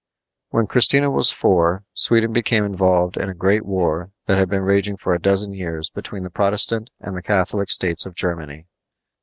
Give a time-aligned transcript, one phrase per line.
[0.49, 4.97] When Christina was four, Sweden became involved in the great war that had been raging
[4.97, 8.65] for a dozen years between the Protestant and the Catholic states of Germany.